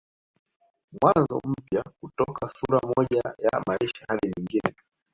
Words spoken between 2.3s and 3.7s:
sura moja ya